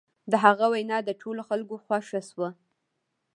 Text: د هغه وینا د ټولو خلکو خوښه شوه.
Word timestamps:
د 0.31 0.33
هغه 0.45 0.65
وینا 0.73 0.97
د 1.03 1.09
ټولو 1.21 1.41
خلکو 1.49 1.75
خوښه 1.85 2.19
شوه. 2.29 2.49